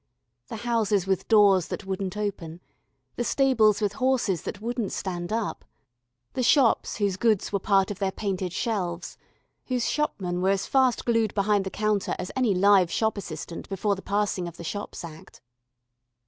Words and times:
The 0.47 0.55
houses 0.55 1.05
with 1.05 1.27
doors 1.27 1.67
that 1.67 1.85
wouldn't 1.85 2.17
open? 2.17 2.59
The 3.17 3.23
stables 3.23 3.81
with 3.81 3.93
horses 4.01 4.41
that 4.41 4.59
wouldn't 4.59 4.91
stand 4.93 5.31
up? 5.31 5.63
The 6.33 6.41
shops 6.41 6.95
whose 6.97 7.17
goods 7.17 7.53
were 7.53 7.59
part 7.59 7.91
of 7.91 7.99
their 7.99 8.11
painted 8.11 8.51
shelves, 8.51 9.15
whose 9.67 9.87
shopmen 9.87 10.41
were 10.41 10.49
as 10.49 10.65
fast 10.65 11.05
glued 11.05 11.35
behind 11.35 11.65
the 11.65 11.69
counter 11.69 12.15
as 12.17 12.31
any 12.35 12.55
live 12.55 12.89
shop 12.89 13.15
assistant 13.15 13.69
before 13.69 13.95
the 13.95 14.01
passing 14.01 14.47
of 14.47 14.57
the 14.57 14.63
Shops 14.63 15.03
Act? 15.03 15.39